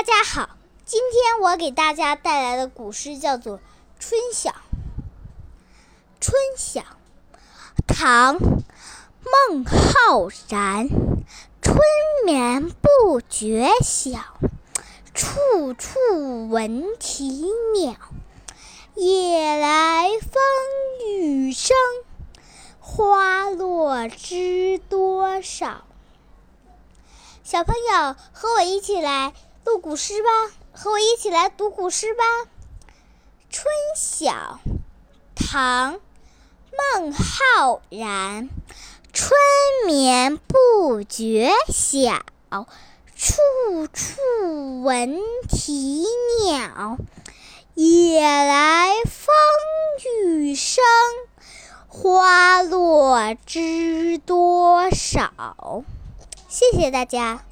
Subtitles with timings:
[0.00, 0.56] 大家好，
[0.86, 3.58] 今天我给大家带来的古诗叫做
[3.98, 4.50] 《春晓》。
[6.18, 6.82] 春晓，
[7.86, 10.88] 唐·孟浩然。
[11.60, 11.76] 春
[12.24, 14.20] 眠不觉晓，
[15.12, 17.94] 处处闻啼鸟。
[18.94, 21.76] 夜来风雨声，
[22.78, 25.84] 花落知多少。
[27.44, 30.28] 小朋友，和我一起来录古诗吧，
[30.72, 32.24] 和我一起来读古诗吧。
[33.50, 34.30] 《春晓》
[35.34, 35.94] 唐·
[36.96, 38.48] 孟浩然。
[39.12, 39.32] 春
[39.86, 42.24] 眠不觉晓，
[43.16, 46.04] 处处闻啼
[46.44, 46.96] 鸟。
[47.74, 49.34] 夜来风
[50.24, 50.84] 雨声，
[51.88, 55.84] 花落知多少。
[56.48, 57.44] 谢谢大家。